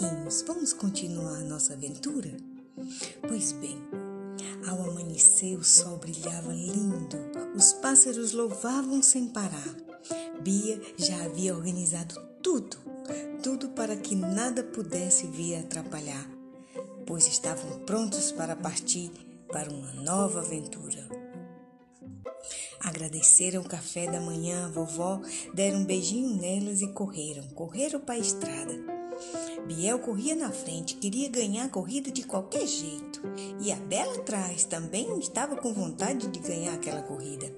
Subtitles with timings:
[0.00, 2.30] vamos continuar nossa aventura?
[3.28, 3.78] Pois bem,
[4.66, 7.16] ao amanhecer o sol brilhava lindo,
[7.54, 9.74] os pássaros louvavam sem parar.
[10.40, 12.76] Bia já havia organizado tudo,
[13.42, 16.28] tudo para que nada pudesse vir atrapalhar,
[17.06, 19.12] pois estavam prontos para partir
[19.52, 21.08] para uma nova aventura.
[22.80, 25.20] Agradeceram o café da manhã à vovó,
[25.54, 28.93] deram um beijinho nelas e correram, correram para a estrada.
[29.66, 33.22] Biel corria na frente, queria ganhar a corrida de qualquer jeito.
[33.60, 37.50] E a Bela atrás também estava com vontade de ganhar aquela corrida.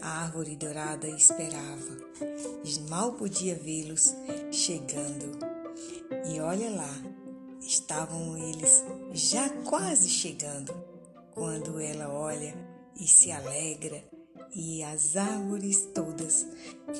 [0.00, 2.02] A árvore dourada esperava.
[2.88, 4.14] Mal podia vê-los
[4.50, 5.38] chegando.
[6.30, 6.94] E olha lá,
[7.60, 10.72] estavam eles já quase chegando.
[11.34, 12.54] Quando ela olha
[12.98, 14.02] e se alegra,
[14.54, 16.46] e as árvores todas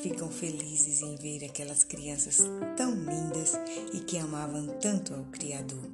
[0.03, 2.39] ficam felizes em ver aquelas crianças
[2.77, 3.53] tão lindas
[3.93, 5.85] e que amavam tanto ao Criador.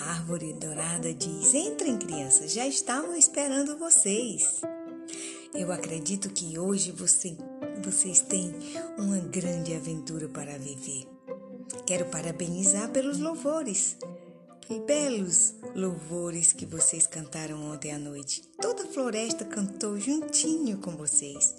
[0.00, 4.60] A árvore dourada diz: Entrem, crianças, já estavam esperando vocês.
[5.54, 7.36] Eu acredito que hoje você,
[7.82, 8.52] vocês têm
[8.98, 11.06] uma grande aventura para viver.
[11.86, 13.96] Quero parabenizar pelos louvores
[14.86, 18.42] belos louvores que vocês cantaram ontem à noite.
[18.60, 21.54] Toda a floresta cantou juntinho com vocês.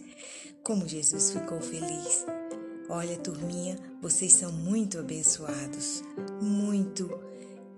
[0.63, 2.25] Como Jesus ficou feliz.
[2.89, 6.03] Olha, turminha, vocês são muito abençoados,
[6.41, 7.09] muito,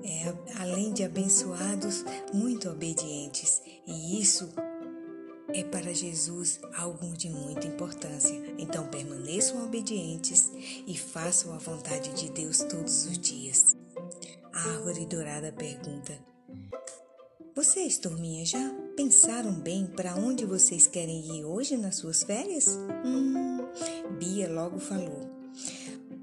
[0.03, 2.03] é, além de abençoados,
[2.33, 3.61] muito obedientes.
[3.85, 4.49] E isso
[5.49, 8.35] é para Jesus algo de muita importância.
[8.57, 10.51] Então permaneçam obedientes
[10.85, 13.75] e façam a vontade de Deus todos os dias.
[14.57, 16.17] A árvore dourada pergunta:
[17.55, 22.67] Vocês, turminha, já pensaram bem para onde vocês querem ir hoje nas suas férias?
[23.05, 23.59] Hum,
[24.17, 25.29] Bia logo falou: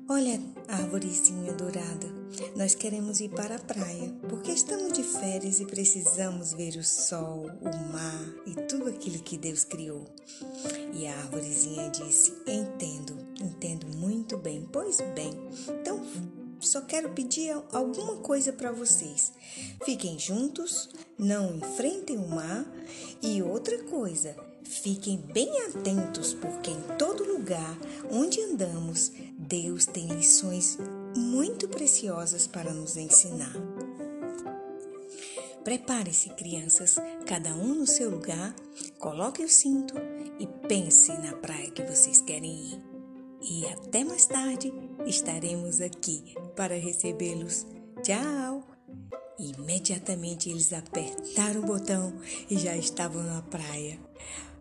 [0.08, 2.08] Olha, árvorezinha dourada,
[2.56, 7.46] nós queremos ir para a praia porque estamos de férias e precisamos ver o sol,
[7.60, 10.04] o mar e tudo aquilo que Deus criou.
[10.92, 14.68] E a árvorezinha disse: Entendo, entendo muito bem.
[14.72, 15.30] Pois bem,
[15.68, 16.04] então
[16.64, 19.32] só quero pedir alguma coisa para vocês.
[19.84, 20.88] Fiquem juntos,
[21.18, 22.66] não enfrentem o mar
[23.22, 27.78] e outra coisa, fiquem bem atentos, porque em todo lugar
[28.10, 30.78] onde andamos, Deus tem lições
[31.16, 33.54] muito preciosas para nos ensinar.
[35.62, 38.54] Prepare-se, crianças, cada um no seu lugar,
[38.98, 39.94] coloque o cinto
[40.38, 42.93] e pense na praia que vocês querem ir.
[43.46, 44.72] E até mais tarde
[45.04, 47.66] estaremos aqui para recebê-los.
[48.02, 48.66] Tchau!
[49.38, 52.14] Imediatamente eles apertaram o botão
[52.48, 53.98] e já estavam na praia.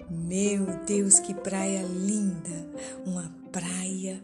[0.10, 2.70] Meu Deus, que praia linda!
[3.06, 4.22] Uma praia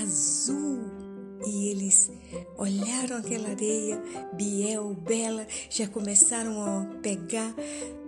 [0.00, 0.80] azul.
[1.44, 2.08] E eles
[2.56, 4.00] olharam aquela areia,
[4.34, 7.52] Biel, Bela, já começaram a pegar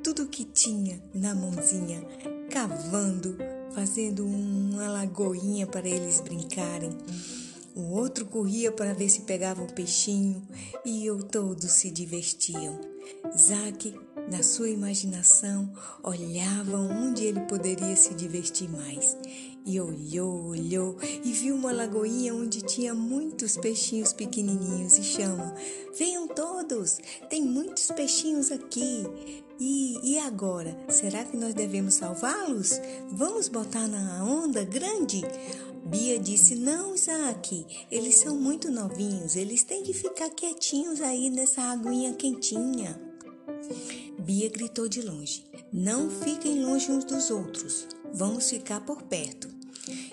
[0.04, 2.00] tudo que tinha na mãozinha,
[2.48, 3.36] cavando,
[3.74, 6.96] fazendo uma lagoinha para eles brincarem.
[7.74, 10.40] O outro corria para ver se pegava um peixinho
[10.84, 12.78] e eu todos se divertiam.
[13.36, 13.94] Zaque,
[14.30, 15.70] na sua imaginação,
[16.02, 19.16] olhava onde ele poderia se divertir mais.
[19.66, 25.54] E olhou, olhou e viu uma lagoinha onde tinha muitos peixinhos pequenininhos e chama:
[25.98, 26.98] Venham todos,
[27.28, 29.04] tem muitos peixinhos aqui.
[29.58, 30.76] E, e agora?
[30.88, 32.80] Será que nós devemos salvá-los?
[33.10, 35.22] Vamos botar na onda grande?
[35.84, 41.62] Bia disse: Não, Isaac, eles são muito novinhos, eles têm que ficar quietinhos aí nessa
[41.62, 43.00] aguinha quentinha.
[44.18, 49.48] Bia gritou de longe: Não fiquem longe uns dos outros, vamos ficar por perto.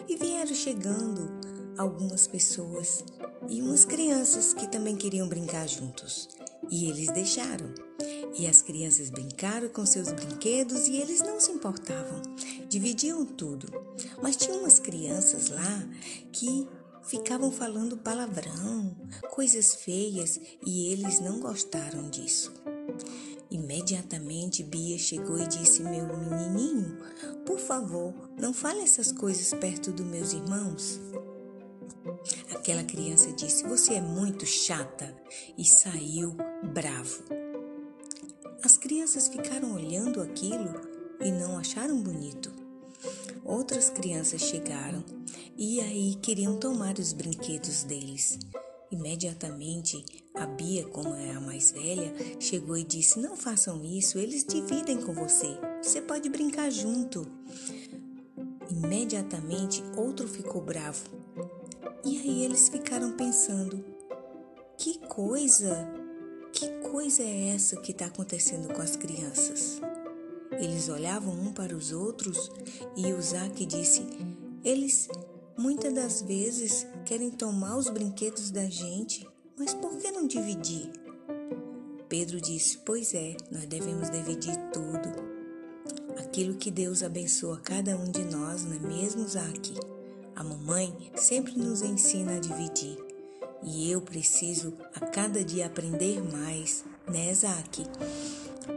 [0.08, 1.31] E vieram chegando
[1.78, 3.03] algumas pessoas
[3.50, 6.29] e umas crianças que também queriam brincar juntos.
[6.69, 7.91] E eles deixaram.
[8.38, 12.22] E as crianças brincaram com seus brinquedos e eles não se importavam,
[12.70, 13.67] dividiam tudo.
[14.22, 15.88] Mas tinha umas crianças lá
[16.32, 16.67] que
[17.03, 18.96] ficavam falando palavrão,
[19.32, 22.53] coisas feias e eles não gostaram disso.
[23.50, 26.97] Imediatamente Bia chegou e disse: Meu menininho,
[27.46, 31.02] por favor, não fale essas coisas perto dos meus irmãos.
[32.55, 35.14] Aquela criança disse: Você é muito chata
[35.58, 36.38] e saiu
[36.73, 37.41] bravo.
[38.63, 40.69] As crianças ficaram olhando aquilo
[41.19, 42.52] e não acharam bonito.
[43.43, 45.03] Outras crianças chegaram
[45.58, 48.37] e aí queriam tomar os brinquedos deles.
[48.91, 50.03] Imediatamente,
[50.35, 55.02] a Bia, como é a mais velha, chegou e disse: Não façam isso, eles dividem
[55.02, 55.57] com você.
[55.81, 57.25] Você pode brincar junto.
[58.69, 61.03] Imediatamente, outro ficou bravo
[62.05, 63.84] E aí eles ficaram pensando:
[64.78, 66.01] que coisa,
[66.91, 69.79] coisa é essa que está acontecendo com as crianças?
[70.59, 72.52] Eles olhavam um para os outros
[72.97, 74.05] e o Isaac disse:
[74.61, 75.08] Eles
[75.58, 79.26] muitas das vezes querem tomar os brinquedos da gente,
[79.58, 80.91] mas por que não dividir?
[82.09, 85.32] Pedro disse: Pois é, nós devemos dividir tudo.
[86.17, 89.73] Aquilo que Deus abençoa cada um de nós, não é mesmo, Isaac?
[90.35, 93.10] A mamãe sempre nos ensina a dividir.
[93.63, 97.85] E eu preciso a cada dia aprender mais, né, Isaac?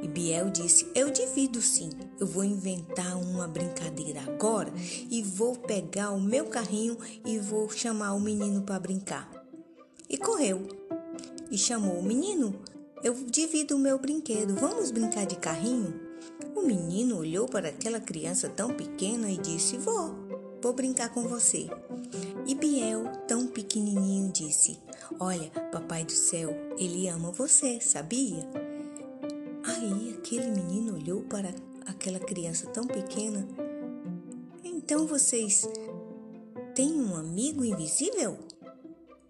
[0.02, 1.90] E Biel disse: Eu divido sim.
[2.20, 4.72] Eu vou inventar uma brincadeira agora
[5.10, 9.31] e vou pegar o meu carrinho e vou chamar o menino para brincar.
[10.08, 10.66] E correu.
[11.50, 12.54] E chamou o menino:
[13.02, 14.54] Eu divido o meu brinquedo.
[14.54, 16.00] Vamos brincar de carrinho?
[16.54, 20.14] O menino olhou para aquela criança tão pequena e disse: Vou,
[20.64, 21.69] vou brincar com você.
[22.46, 24.78] E Biel, tão pequenininho, disse:
[25.20, 28.49] Olha, papai do céu, ele ama você, sabia?
[29.62, 33.46] Aí aquele menino olhou para aquela criança tão pequena.
[34.64, 35.69] Então vocês
[36.75, 38.38] têm um amigo invisível?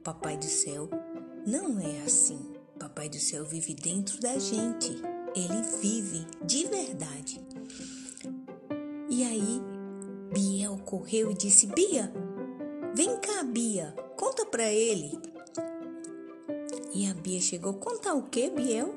[0.04, 0.88] Papai do céu,
[1.44, 2.38] não é assim.
[2.78, 4.90] Papai do céu vive dentro da gente.
[5.34, 7.40] Ele vive de verdade.
[9.10, 9.73] E aí,
[10.34, 12.12] Biel correu e disse: Bia,
[12.92, 15.16] vem cá, Bia, conta para ele.
[16.92, 18.92] E a Bia chegou: Contar o quê, Biel?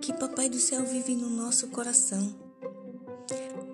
[0.00, 2.34] que Papai do Céu vive no nosso coração.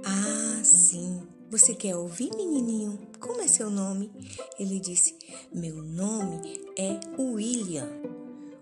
[0.04, 1.26] Ah, sim.
[1.50, 2.96] Você quer ouvir, menininho?
[3.18, 4.12] Como é seu nome?
[4.58, 5.16] Ele disse:
[5.52, 7.88] Meu nome é William.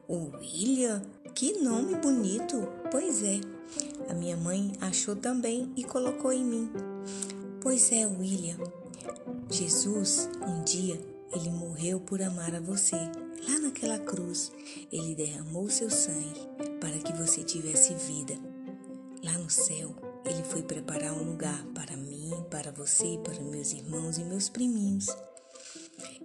[0.09, 1.03] William?
[1.35, 2.67] Que nome bonito!
[2.91, 3.41] Pois é.
[4.09, 6.71] A minha mãe achou também e colocou em mim.
[7.61, 8.57] Pois é, William.
[9.51, 11.01] Jesus, um dia,
[11.35, 12.97] ele morreu por amar a você.
[12.97, 14.53] Lá naquela cruz,
[14.93, 16.47] ele derramou seu sangue
[16.81, 18.39] para que você tivesse vida.
[19.25, 19.95] Lá no céu,
[20.25, 25.09] ele foi preparar um lugar para mim, para você, para meus irmãos e meus priminhos.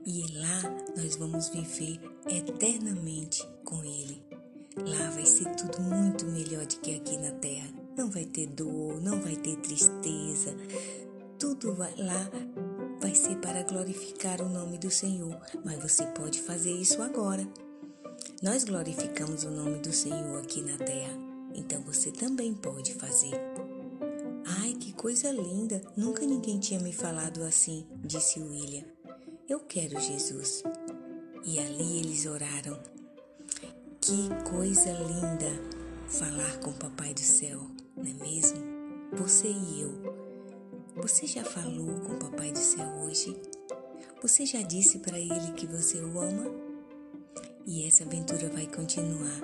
[0.06, 0.62] E lá
[0.96, 4.22] nós vamos viver eternamente com ele.
[4.78, 7.70] Lá vai ser tudo muito melhor do que aqui na terra.
[7.96, 10.56] Não vai ter dor, não vai ter tristeza.
[11.44, 12.32] Tudo vai, lá
[13.02, 17.46] vai ser para glorificar o nome do Senhor, mas você pode fazer isso agora.
[18.42, 21.12] Nós glorificamos o nome do Senhor aqui na terra,
[21.54, 23.34] então você também pode fazer.
[24.62, 25.82] Ai, que coisa linda!
[25.98, 28.86] Nunca ninguém tinha me falado assim, disse William.
[29.50, 30.64] Eu quero Jesus.
[31.44, 32.80] E ali eles oraram.
[34.00, 35.52] Que coisa linda
[36.08, 37.60] falar com o Papai do Céu,
[37.98, 38.64] não é mesmo?
[39.18, 40.23] Você e eu
[41.04, 43.38] você já falou com o Papai do Céu hoje?
[44.22, 46.46] Você já disse para ele que você o ama?
[47.68, 49.42] E essa aventura vai continuar.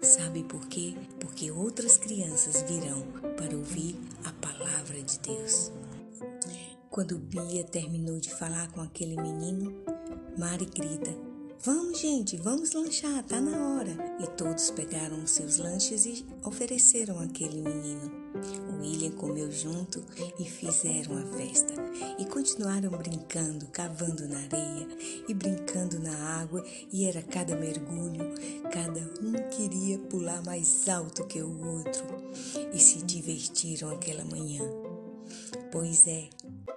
[0.00, 0.94] Sabe por quê?
[1.18, 3.02] Porque outras crianças virão
[3.36, 5.72] para ouvir a palavra de Deus.
[6.88, 9.74] Quando Bia terminou de falar com aquele menino,
[10.38, 11.12] Mari grita:
[11.64, 13.96] Vamos, gente, vamos lanchar, tá na hora.
[14.20, 18.23] E todos pegaram os seus lanches e ofereceram àquele menino.
[18.80, 20.04] William comeu junto
[20.38, 21.74] e fizeram a festa.
[22.18, 24.88] E continuaram brincando, cavando na areia
[25.28, 28.34] e brincando na água, e era cada mergulho,
[28.72, 32.04] cada um queria pular mais alto que o outro.
[32.72, 34.62] E se divertiram aquela manhã.
[35.70, 36.28] Pois é,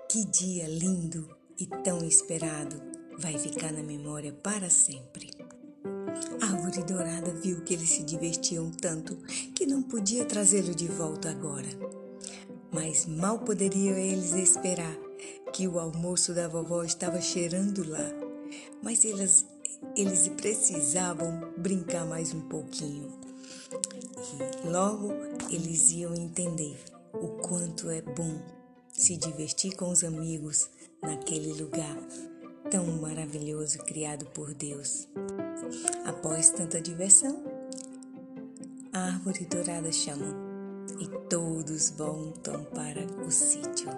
[0.09, 1.27] que dia lindo
[1.59, 2.97] e tão esperado!
[3.17, 5.36] vai ficar na memória para sempre.
[6.77, 9.15] Árvore dourada viu que eles se divertiam tanto
[9.55, 11.67] que não podia trazê-lo de volta agora.
[12.71, 14.95] Mas mal poderiam eles esperar
[15.51, 18.11] que o almoço da vovó estava cheirando lá.
[18.83, 19.45] Mas eles,
[19.95, 23.11] eles precisavam brincar mais um pouquinho.
[24.63, 25.11] E logo
[25.49, 26.77] eles iam entender
[27.13, 28.39] o quanto é bom
[28.91, 30.69] se divertir com os amigos
[31.01, 31.97] naquele lugar
[32.69, 35.07] tão maravilhoso criado por Deus.
[36.07, 37.43] Após tanta diversão,
[38.93, 40.33] a árvore dourada chamou
[41.01, 43.89] e todos voltam para o sítio.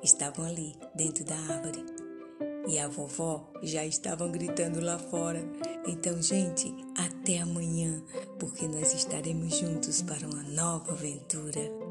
[0.00, 1.84] Estavam ali, dentro da árvore,
[2.68, 5.42] e a vovó já estavam gritando lá fora.
[5.88, 8.00] Então, gente, até amanhã,
[8.38, 11.87] porque nós estaremos juntos para uma nova aventura.